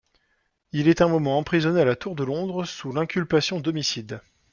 Il 0.71 0.87
est 0.87 1.01
un 1.01 1.07
moment 1.07 1.37
emprisonné 1.37 1.79
à 1.79 1.85
la 1.85 1.95
Tour 1.95 2.15
de 2.15 2.23
Londres 2.23 2.65
sous 2.65 2.91
l'inculpation 2.91 3.59
d'homicide. 3.59 4.19